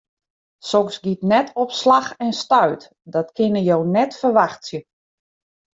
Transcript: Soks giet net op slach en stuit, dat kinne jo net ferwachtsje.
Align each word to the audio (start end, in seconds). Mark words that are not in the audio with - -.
Soks 0.69 0.97
giet 1.03 1.21
net 1.31 1.47
op 1.63 1.71
slach 1.81 2.09
en 2.25 2.33
stuit, 2.41 2.83
dat 3.13 3.27
kinne 3.37 3.61
jo 3.69 3.79
net 3.95 4.11
ferwachtsje. 4.21 4.79